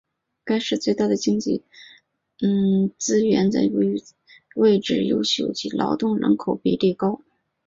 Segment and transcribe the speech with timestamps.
[0.43, 1.63] 该市最大的经济
[2.97, 4.01] 资源在于
[4.55, 7.21] 位置优越及劳动人口比例高。